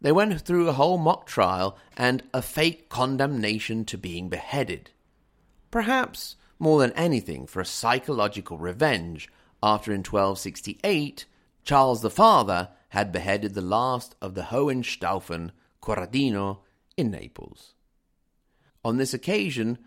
They 0.00 0.12
went 0.12 0.40
through 0.40 0.68
a 0.68 0.72
whole 0.72 0.98
mock 0.98 1.26
trial 1.26 1.78
and 1.96 2.22
a 2.34 2.42
fake 2.42 2.88
condemnation 2.88 3.84
to 3.86 3.96
being 3.96 4.28
beheaded. 4.28 4.90
Perhaps 5.70 6.36
more 6.58 6.80
than 6.80 6.92
anything 6.92 7.46
for 7.46 7.60
a 7.60 7.64
psychological 7.64 8.58
revenge 8.58 9.28
after 9.62 9.92
in 9.92 10.00
1268 10.00 11.26
Charles 11.64 12.02
the 12.02 12.10
Father 12.10 12.70
had 12.90 13.12
beheaded 13.12 13.54
the 13.54 13.60
last 13.60 14.16
of 14.20 14.34
the 14.34 14.42
Hohenstaufen 14.42 15.52
Corradino 15.80 16.58
in 16.96 17.10
Naples. 17.10 17.74
On 18.84 18.96
this 18.96 19.14
occasion, 19.14 19.78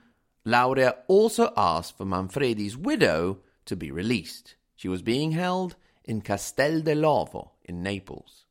Lauria 0.46 0.96
also 1.08 1.52
asked 1.58 1.98
for 1.98 2.06
Manfredi's 2.06 2.78
widow 2.78 3.40
to 3.66 3.76
be 3.76 3.92
released. 3.92 4.56
She 4.76 4.88
was 4.88 5.02
being 5.02 5.32
held 5.32 5.76
in 6.06 6.22
Castel 6.22 6.82
dell'Ovo 6.82 7.52
in 7.64 7.84
Naples. 7.84 8.46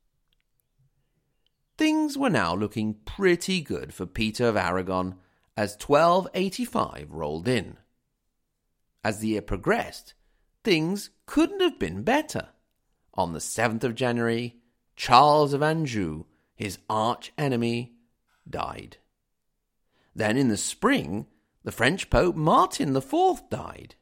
Things 1.76 2.18
were 2.18 2.30
now 2.30 2.54
looking 2.54 2.94
pretty 3.04 3.60
good 3.60 3.94
for 3.94 4.06
Peter 4.06 4.46
of 4.48 4.56
Aragon 4.56 5.16
as 5.56 5.76
1285 5.80 7.10
rolled 7.10 7.48
in. 7.48 7.78
As 9.02 9.18
the 9.18 9.28
year 9.28 9.42
progressed, 9.42 10.14
things 10.62 11.10
couldn't 11.26 11.60
have 11.60 11.78
been 11.78 12.02
better. 12.02 12.48
On 13.14 13.32
the 13.32 13.38
7th 13.38 13.84
of 13.84 13.94
January, 13.94 14.56
Charles 14.96 15.52
of 15.52 15.62
Anjou, 15.62 16.24
his 16.54 16.78
arch 16.88 17.32
enemy, 17.38 17.94
died. 18.48 18.98
Then 20.14 20.36
in 20.36 20.48
the 20.48 20.56
spring, 20.56 21.26
the 21.64 21.72
French 21.72 22.10
Pope 22.10 22.36
Martin 22.36 22.94
IV 22.94 23.48
died. 23.50 23.96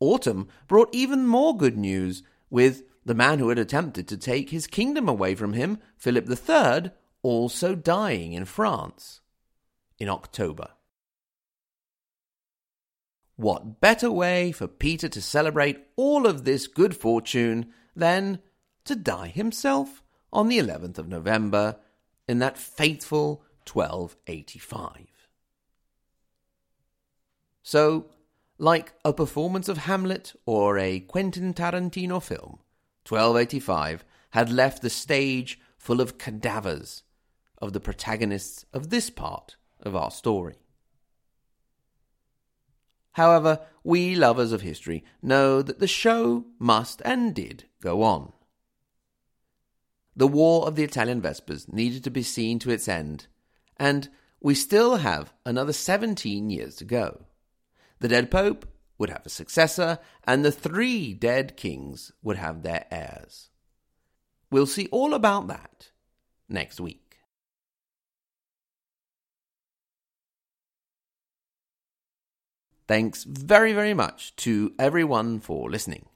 Autumn 0.00 0.48
brought 0.66 0.88
even 0.92 1.26
more 1.26 1.56
good 1.56 1.76
news 1.76 2.22
with 2.50 2.82
the 3.04 3.14
man 3.14 3.38
who 3.38 3.48
had 3.48 3.58
attempted 3.58 4.08
to 4.08 4.16
take 4.16 4.50
his 4.50 4.66
kingdom 4.66 5.08
away 5.08 5.34
from 5.34 5.52
him, 5.52 5.78
Philip 5.96 6.28
III, 6.28 6.90
also 7.22 7.74
dying 7.74 8.32
in 8.32 8.44
France 8.44 9.20
in 9.98 10.08
October. 10.08 10.68
What 13.36 13.80
better 13.80 14.10
way 14.10 14.50
for 14.50 14.66
Peter 14.66 15.08
to 15.08 15.20
celebrate 15.20 15.86
all 15.96 16.26
of 16.26 16.44
this 16.44 16.66
good 16.66 16.96
fortune 16.96 17.72
than 17.94 18.40
to 18.84 18.96
die 18.96 19.28
himself 19.28 20.02
on 20.32 20.48
the 20.48 20.58
11th 20.58 20.98
of 20.98 21.08
November 21.08 21.76
in 22.26 22.38
that 22.38 22.56
fateful 22.56 23.44
1285? 23.70 25.06
So, 27.62 28.06
like 28.58 28.94
a 29.04 29.12
performance 29.12 29.68
of 29.68 29.78
Hamlet 29.78 30.32
or 30.46 30.78
a 30.78 31.00
Quentin 31.00 31.52
Tarantino 31.52 32.22
film, 32.22 32.60
1285 33.08 34.04
had 34.30 34.50
left 34.50 34.82
the 34.82 34.90
stage 34.90 35.60
full 35.78 36.00
of 36.00 36.18
cadavers 36.18 37.02
of 37.58 37.72
the 37.72 37.80
protagonists 37.80 38.64
of 38.72 38.90
this 38.90 39.10
part 39.10 39.56
of 39.80 39.94
our 39.94 40.10
story. 40.10 40.56
However, 43.12 43.60
we 43.82 44.14
lovers 44.14 44.52
of 44.52 44.60
history 44.60 45.04
know 45.22 45.62
that 45.62 45.78
the 45.78 45.86
show 45.86 46.44
must 46.58 47.00
and 47.04 47.34
did 47.34 47.64
go 47.80 48.02
on. 48.02 48.32
The 50.14 50.26
War 50.26 50.66
of 50.66 50.76
the 50.76 50.84
Italian 50.84 51.20
Vespers 51.20 51.70
needed 51.72 52.04
to 52.04 52.10
be 52.10 52.22
seen 52.22 52.58
to 52.60 52.70
its 52.70 52.88
end, 52.88 53.26
and 53.78 54.08
we 54.40 54.54
still 54.54 54.96
have 54.96 55.32
another 55.44 55.72
17 55.72 56.50
years 56.50 56.76
to 56.76 56.84
go. 56.84 57.26
The 57.98 58.08
dead 58.08 58.30
Pope 58.30 58.66
would 58.98 59.10
have 59.10 59.26
a 59.26 59.30
successor, 59.30 59.98
and 60.24 60.44
the 60.44 60.52
three 60.52 61.12
dead 61.14 61.56
kings 61.56 62.12
would 62.22 62.36
have 62.36 62.62
their 62.62 62.86
heirs. 62.90 63.50
We'll 64.50 64.66
see 64.66 64.88
all 64.90 65.14
about 65.14 65.48
that 65.48 65.90
next 66.48 66.80
week. 66.80 67.18
Thanks 72.88 73.24
very, 73.24 73.72
very 73.72 73.94
much 73.94 74.36
to 74.36 74.72
everyone 74.78 75.40
for 75.40 75.68
listening. 75.68 76.06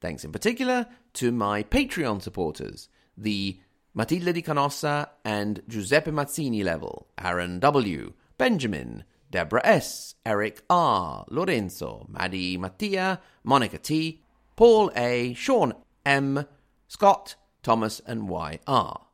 Thanks 0.00 0.24
in 0.24 0.30
particular 0.30 0.86
to 1.14 1.32
my 1.32 1.64
Patreon 1.64 2.22
supporters, 2.22 2.88
the 3.16 3.58
Matilde 3.92 4.32
Di 4.34 4.42
Canossa 4.42 5.08
and 5.24 5.62
Giuseppe 5.66 6.12
Mazzini 6.12 6.62
level, 6.62 7.08
Aaron 7.18 7.58
W., 7.58 8.12
Benjamin, 8.38 9.04
Deborah 9.30 9.64
S., 9.64 10.14
Eric 10.24 10.62
R., 10.70 11.24
Lorenzo, 11.28 12.06
Maddie 12.08 12.56
Mattia, 12.56 13.20
Monica 13.44 13.78
T., 13.78 14.22
Paul 14.54 14.90
A., 14.96 15.34
Sean 15.34 15.74
M., 16.04 16.46
Scott, 16.88 17.34
Thomas, 17.62 18.00
and 18.06 18.28
Y.R. 18.28 19.06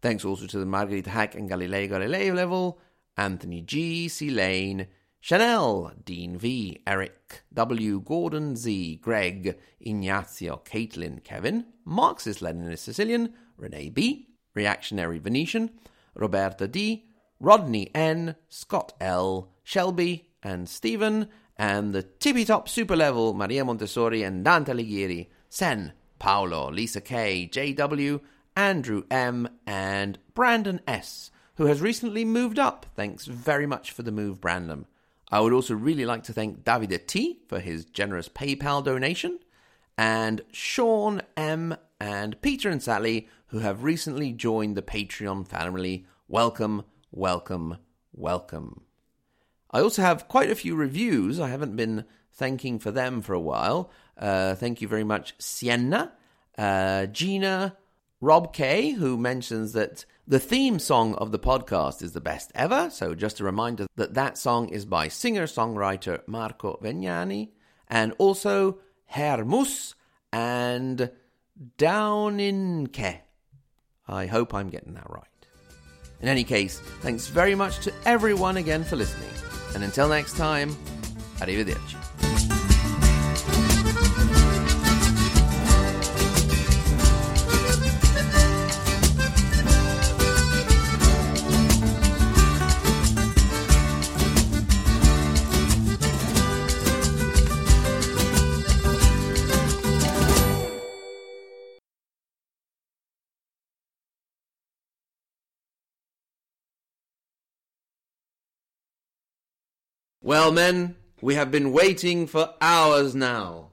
Thanks 0.00 0.24
also 0.24 0.46
to 0.46 0.58
the 0.58 0.66
Margherita 0.66 1.10
Hack 1.10 1.34
and 1.34 1.48
Galileo 1.48 1.88
Galilei 1.88 2.34
level, 2.34 2.80
Anthony 3.16 3.62
G., 3.62 4.08
C. 4.08 4.30
Lane, 4.30 4.88
Chanel, 5.20 5.92
Dean 6.04 6.36
V, 6.36 6.82
Eric 6.84 7.42
W, 7.54 8.00
Gordon 8.00 8.56
Z, 8.56 8.96
Greg, 8.96 9.56
Ignazio, 9.80 10.64
Caitlin, 10.64 11.22
Kevin, 11.22 11.66
Marxist 11.84 12.40
Leninist 12.40 12.80
Sicilian, 12.80 13.32
Renee 13.56 13.90
B, 13.90 14.28
Reactionary 14.54 15.20
Venetian, 15.20 15.70
Roberta 16.14 16.66
D, 16.66 17.06
Rodney 17.42 17.90
N, 17.92 18.36
Scott 18.48 18.92
L, 19.00 19.50
Shelby, 19.64 20.28
and 20.44 20.68
Stephen, 20.68 21.26
and 21.56 21.92
the 21.92 22.04
tippy 22.04 22.44
top 22.44 22.68
super 22.68 22.94
level 22.94 23.34
Maria 23.34 23.64
Montessori 23.64 24.22
and 24.22 24.44
Dante 24.44 24.72
Alighieri, 24.72 25.26
Sen, 25.48 25.92
Paolo, 26.20 26.70
Lisa 26.70 27.00
K, 27.00 27.50
JW, 27.52 28.20
Andrew 28.56 29.02
M, 29.10 29.48
and 29.66 30.20
Brandon 30.34 30.80
S, 30.86 31.32
who 31.56 31.66
has 31.66 31.80
recently 31.80 32.24
moved 32.24 32.60
up. 32.60 32.86
Thanks 32.94 33.26
very 33.26 33.66
much 33.66 33.90
for 33.90 34.04
the 34.04 34.12
move, 34.12 34.40
Brandon. 34.40 34.86
I 35.28 35.40
would 35.40 35.52
also 35.52 35.74
really 35.74 36.06
like 36.06 36.22
to 36.24 36.32
thank 36.32 36.62
Davide 36.62 37.08
T 37.08 37.40
for 37.48 37.58
his 37.58 37.84
generous 37.84 38.28
PayPal 38.28 38.84
donation, 38.84 39.40
and 39.98 40.42
Sean 40.52 41.22
M 41.36 41.74
and 41.98 42.40
Peter 42.40 42.68
and 42.68 42.80
Sally, 42.80 43.26
who 43.48 43.58
have 43.58 43.82
recently 43.82 44.30
joined 44.30 44.76
the 44.76 44.82
Patreon 44.82 45.48
family. 45.48 46.06
Welcome, 46.28 46.84
welcome, 47.12 47.76
welcome. 48.12 48.82
I 49.70 49.80
also 49.80 50.02
have 50.02 50.28
quite 50.28 50.50
a 50.50 50.56
few 50.56 50.74
reviews. 50.74 51.38
I 51.38 51.48
haven't 51.48 51.76
been 51.76 52.04
thanking 52.32 52.78
for 52.78 52.90
them 52.90 53.22
for 53.22 53.34
a 53.34 53.40
while. 53.40 53.90
Uh, 54.18 54.54
thank 54.54 54.80
you 54.80 54.88
very 54.88 55.04
much, 55.04 55.34
Sienna, 55.38 56.12
uh, 56.58 57.06
Gina, 57.06 57.76
Rob 58.20 58.52
K, 58.52 58.90
who 58.90 59.16
mentions 59.16 59.72
that 59.72 60.04
the 60.26 60.38
theme 60.38 60.78
song 60.78 61.14
of 61.16 61.32
the 61.32 61.38
podcast 61.38 62.02
is 62.02 62.12
the 62.12 62.20
best 62.20 62.52
ever. 62.54 62.90
So, 62.90 63.14
just 63.14 63.40
a 63.40 63.44
reminder 63.44 63.86
that 63.96 64.14
that 64.14 64.38
song 64.38 64.68
is 64.68 64.84
by 64.84 65.08
singer 65.08 65.44
songwriter 65.44 66.20
Marco 66.26 66.78
Vegnani 66.82 67.50
and 67.88 68.12
also 68.18 68.78
Hermus 69.06 69.94
and 70.32 71.10
Downinke. 71.78 73.20
I 74.06 74.26
hope 74.26 74.54
I'm 74.54 74.70
getting 74.70 74.94
that 74.94 75.10
right. 75.10 75.31
In 76.22 76.28
any 76.28 76.44
case, 76.44 76.78
thanks 77.00 77.26
very 77.26 77.54
much 77.54 77.80
to 77.80 77.92
everyone 78.04 78.56
again 78.56 78.84
for 78.84 78.96
listening. 78.96 79.28
And 79.74 79.82
until 79.82 80.08
next 80.08 80.36
time, 80.36 80.70
arrivederci. 81.40 82.11
Well, 110.24 110.52
men, 110.52 110.94
we 111.20 111.34
have 111.34 111.50
been 111.50 111.72
waiting 111.72 112.28
for 112.28 112.54
hours 112.60 113.12
now. 113.12 113.70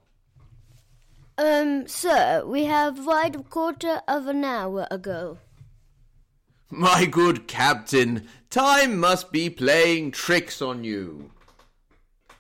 Um, 1.38 1.88
sir, 1.88 2.44
we 2.44 2.66
have 2.66 3.08
arrived 3.08 3.36
a 3.36 3.44
quarter 3.44 4.02
of 4.08 4.26
an 4.26 4.44
hour 4.44 4.88
ago. 4.90 5.38
My 6.72 7.06
good 7.06 7.48
captain, 7.48 8.28
time 8.50 9.00
must 9.00 9.32
be 9.32 9.52
playing 9.52 10.12
tricks 10.12 10.60
on 10.60 10.84
you. 10.84 11.30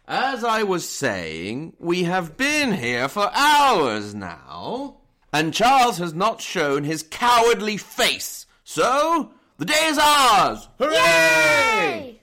As 0.07 0.43
I 0.43 0.63
was 0.63 0.89
saying, 0.89 1.73
we 1.77 2.03
have 2.03 2.35
been 2.35 2.73
here 2.73 3.07
for 3.07 3.29
hours 3.31 4.15
now, 4.15 4.97
and 5.31 5.53
Charles 5.53 5.99
has 5.99 6.15
not 6.15 6.41
shown 6.41 6.83
his 6.83 7.03
cowardly 7.03 7.77
face. 7.77 8.47
So, 8.63 9.31
the 9.57 9.65
day 9.65 9.85
is 9.85 9.99
ours! 9.99 10.67
Hooray! 10.79 12.18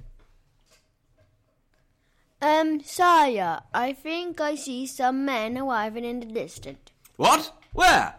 Um, 2.46 2.80
sire, 2.80 3.62
I 3.74 3.92
think 3.92 4.40
I 4.40 4.54
see 4.54 4.86
some 4.86 5.24
men 5.24 5.58
arriving 5.58 6.04
in 6.04 6.20
the 6.20 6.26
distance. 6.26 6.92
What? 7.16 7.52
Where? 7.72 8.14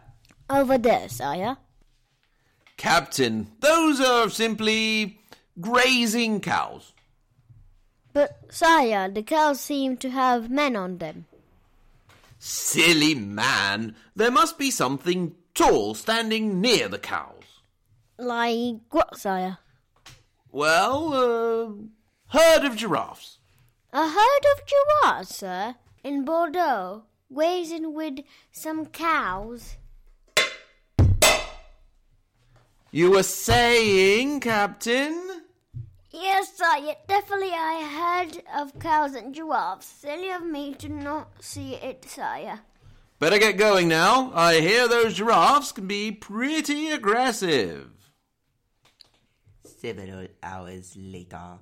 Over 0.50 0.78
there, 0.78 1.08
sire. 1.08 1.56
Captain, 2.76 3.48
those 3.62 4.02
are 4.02 4.30
simply 4.30 5.22
grazing 5.62 6.42
cows. 6.42 6.92
But, 8.12 8.38
sire, 8.50 9.10
the 9.10 9.24
cows 9.24 9.62
seem 9.62 9.96
to 9.98 10.10
have 10.10 10.50
men 10.50 10.76
on 10.76 10.98
them. 10.98 11.26
Silly 12.38 13.16
man, 13.16 13.96
there 14.14 14.30
must 14.30 14.58
be 14.58 14.72
something 14.72 15.36
tall 15.54 15.94
standing 15.94 16.60
near 16.60 16.90
the 16.90 17.00
cows. 17.00 17.62
Like 18.18 18.76
what, 18.90 19.18
sire? 19.18 19.60
Well, 20.52 21.14
uh, 21.14 22.38
herd 22.38 22.66
of 22.66 22.76
giraffes. 22.76 23.37
A 23.94 24.10
herd 24.10 24.46
of 24.54 24.66
giraffes, 24.66 25.36
sir, 25.36 25.76
in 26.04 26.26
Bordeaux, 26.26 27.04
grazing 27.34 27.94
with 27.94 28.20
some 28.52 28.86
cows. 28.88 29.78
You 32.92 33.12
were 33.12 33.24
saying, 33.24 34.42
Captain? 34.42 35.42
Yes, 36.12 36.58
sire, 36.58 36.96
definitely 37.08 37.52
I 37.54 38.26
heard 38.26 38.44
of 38.56 38.78
cows 38.80 39.14
and 39.14 39.34
giraffes. 39.34 39.86
Silly 39.86 40.32
of 40.32 40.44
me 40.44 40.74
to 40.76 40.90
not 40.90 41.44
see 41.44 41.76
it, 41.76 42.06
sire. 42.06 42.62
Better 43.20 43.40
get 43.40 43.58
going 43.58 43.88
now. 43.88 44.32
I 44.34 44.60
hear 44.60 44.88
those 44.88 45.16
giraffes 45.16 45.72
can 45.72 45.88
be 45.88 46.12
pretty 46.12 46.90
aggressive. 46.90 47.90
Several 49.64 50.28
hours 50.44 50.96
later. 50.98 51.60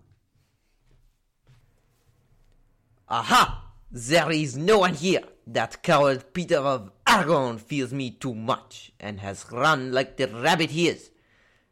Aha! 3.09 3.71
There 3.91 4.31
is 4.31 4.57
no 4.57 4.79
one 4.79 4.95
here. 4.95 5.23
That 5.47 5.83
coward 5.83 6.33
Peter 6.33 6.57
of 6.57 6.91
Aragon 7.05 7.59
fears 7.59 7.93
me 7.93 8.11
too 8.11 8.33
much 8.33 8.91
and 8.99 9.19
has 9.19 9.45
run 9.51 9.91
like 9.91 10.17
the 10.17 10.27
rabbit 10.27 10.71
he 10.71 10.87
is. 10.87 11.11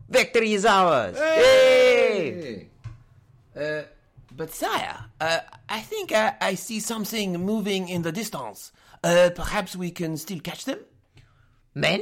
Victory 0.07 0.53
is 0.53 0.65
ours! 0.65 1.17
Hey! 1.17 2.69
Uh, 3.55 3.81
but 4.35 4.53
sire, 4.53 5.05
uh, 5.19 5.39
I 5.69 5.81
think 5.81 6.11
I, 6.11 6.35
I 6.39 6.55
see 6.55 6.79
something 6.79 7.33
moving 7.33 7.89
in 7.89 8.03
the 8.03 8.11
distance. 8.11 8.71
Uh, 9.03 9.29
perhaps 9.33 9.75
we 9.75 9.91
can 9.91 10.17
still 10.17 10.39
catch 10.39 10.65
them? 10.65 10.79
Men? 11.73 12.01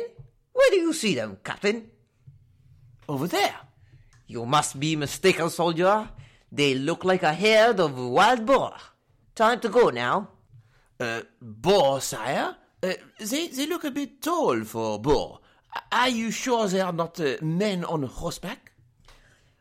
Where 0.53 0.69
do 0.71 0.77
you 0.77 0.93
see 0.93 1.15
them, 1.15 1.37
Captain? 1.43 1.89
Over 3.07 3.27
there. 3.27 3.55
You 4.27 4.45
must 4.45 4.79
be 4.79 4.95
mistaken, 4.95 5.49
soldier. 5.49 6.09
They 6.51 6.75
look 6.75 7.03
like 7.05 7.23
a 7.23 7.33
herd 7.33 7.79
of 7.79 7.97
wild 7.97 8.45
boar. 8.45 8.75
Time 9.41 9.59
to 9.61 9.69
go 9.69 9.89
now. 9.89 10.27
Uh, 10.99 11.21
boar, 11.41 11.99
sire? 11.99 12.55
Uh, 12.83 12.93
they, 13.17 13.47
they 13.47 13.65
look 13.65 13.83
a 13.83 13.89
bit 13.89 14.21
tall 14.21 14.63
for 14.63 14.99
boar. 14.99 15.39
Are 15.91 16.09
you 16.09 16.29
sure 16.29 16.67
they 16.67 16.79
are 16.79 16.93
not 16.93 17.19
uh, 17.19 17.37
men 17.41 17.83
on 17.83 18.03
horseback? 18.03 18.71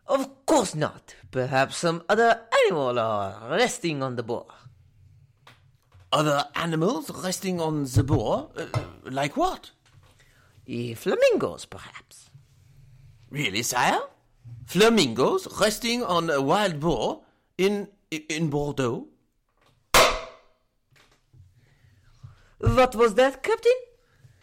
Of 0.07 0.45
course 0.45 0.75
not. 0.75 1.14
Perhaps 1.31 1.79
some 1.79 2.03
other 2.11 2.43
animal 2.66 2.99
are 2.99 3.57
resting 3.57 4.03
on 4.03 4.16
the 4.16 4.23
boar. 4.23 4.49
other 6.12 6.45
animals 6.57 7.11
resting 7.25 7.59
on 7.59 7.85
the 7.85 8.05
boar? 8.05 8.51
Uh, 8.55 8.66
like 9.05 9.35
what? 9.35 9.71
Eh, 10.69 10.93
flamingos, 10.93 11.64
perhaps. 11.64 12.29
Really, 13.31 13.62
sire? 13.62 14.03
Flamingos 14.66 15.49
resting 15.59 16.03
on 16.05 16.29
a 16.29 16.43
wild 16.43 16.81
boar 16.81 17.23
in 17.57 17.88
in 18.11 18.51
Bordeaux? 18.51 19.07
What 22.61 22.94
was 22.94 23.14
that, 23.14 23.42
Captain? 23.42 23.73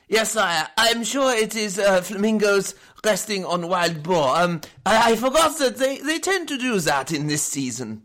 Yes, 0.10 0.32
sire. 0.32 0.67
I'm 0.77 1.03
sure 1.03 1.36
it 1.36 1.56
is 1.56 1.77
uh, 1.77 2.01
flamingos 2.01 2.73
resting 3.03 3.45
on 3.45 3.67
wild 3.67 4.03
boar. 4.03 4.38
Um, 4.38 4.62
I, 4.86 5.12
I 5.12 5.15
forgot 5.15 5.58
that 5.60 5.77
they, 5.77 5.97
they 5.99 6.17
tend 6.19 6.47
to 6.47 6.58
do 6.58 6.80
that 6.80 7.12
in 7.12 7.27
this 7.27 7.43
season. 7.43 8.03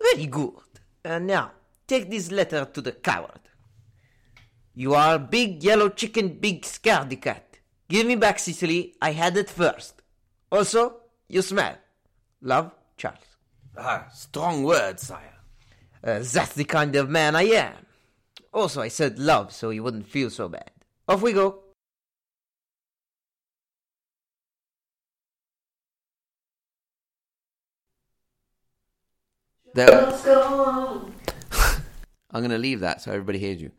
Very 0.00 0.26
good. 0.26 0.52
And 1.04 1.26
now, 1.26 1.52
take 1.86 2.10
this 2.10 2.30
letter 2.30 2.64
to 2.64 2.80
the 2.80 2.92
coward. 2.92 3.40
You 4.74 4.94
are 4.94 5.18
big 5.18 5.62
yellow 5.62 5.88
chicken, 5.88 6.38
big 6.38 6.62
scaredy 6.62 7.20
cat. 7.20 7.58
Give 7.88 8.06
me 8.06 8.16
back 8.16 8.38
Sicily. 8.38 8.94
I 9.00 9.12
had 9.12 9.36
it 9.36 9.48
first. 9.48 10.02
Also, 10.52 11.00
you 11.28 11.42
smell. 11.42 11.76
Love, 12.42 12.72
Charles. 12.96 13.18
Ah, 13.76 14.06
strong 14.12 14.64
words, 14.64 15.06
sire. 15.06 15.38
Uh, 16.04 16.20
that's 16.20 16.52
the 16.52 16.64
kind 16.64 16.94
of 16.96 17.08
man 17.08 17.34
I 17.34 17.44
am. 17.44 17.74
Also, 18.58 18.82
I 18.82 18.88
said 18.88 19.20
love 19.20 19.52
so 19.52 19.70
you 19.70 19.84
wouldn't 19.84 20.08
feel 20.08 20.30
so 20.30 20.48
bad. 20.48 20.72
Off 21.06 21.22
we 21.22 21.32
go. 21.32 21.62
There, 29.74 29.88
I'm 32.32 32.40
going 32.40 32.50
to 32.50 32.58
leave 32.58 32.80
that 32.80 33.00
so 33.00 33.12
everybody 33.12 33.38
hears 33.38 33.62
you. 33.62 33.70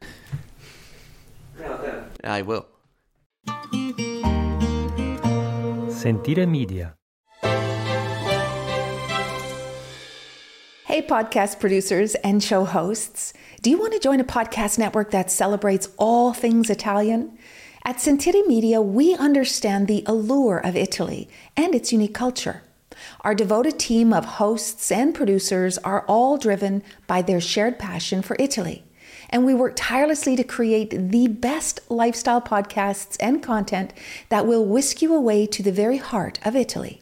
I 2.23 2.41
will. 2.41 2.65
Sentire 5.89 6.47
Media. 6.47 6.98
Hey, 10.99 11.07
podcast 11.07 11.61
producers 11.61 12.15
and 12.15 12.43
show 12.43 12.65
hosts. 12.65 13.31
Do 13.61 13.69
you 13.69 13.79
want 13.79 13.93
to 13.93 13.99
join 13.99 14.19
a 14.19 14.25
podcast 14.25 14.77
network 14.77 15.11
that 15.11 15.31
celebrates 15.31 15.87
all 15.95 16.33
things 16.33 16.69
Italian? 16.69 17.37
At 17.85 18.01
Sentire 18.01 18.45
Media, 18.45 18.81
we 18.81 19.15
understand 19.15 19.87
the 19.87 20.03
allure 20.05 20.57
of 20.57 20.75
Italy 20.75 21.29
and 21.55 21.73
its 21.73 21.93
unique 21.93 22.13
culture. 22.13 22.63
Our 23.21 23.33
devoted 23.33 23.79
team 23.79 24.11
of 24.11 24.25
hosts 24.25 24.91
and 24.91 25.15
producers 25.15 25.77
are 25.77 26.03
all 26.05 26.35
driven 26.35 26.83
by 27.07 27.21
their 27.21 27.39
shared 27.39 27.79
passion 27.79 28.21
for 28.21 28.35
Italy. 28.37 28.83
And 29.29 29.45
we 29.45 29.53
work 29.53 29.75
tirelessly 29.77 30.35
to 30.35 30.43
create 30.43 30.89
the 31.11 31.27
best 31.27 31.79
lifestyle 31.89 32.41
podcasts 32.41 33.15
and 33.21 33.41
content 33.41 33.93
that 34.27 34.45
will 34.45 34.65
whisk 34.65 35.01
you 35.01 35.15
away 35.15 35.45
to 35.45 35.63
the 35.63 35.71
very 35.71 35.97
heart 35.97 36.39
of 36.43 36.57
Italy. 36.57 37.01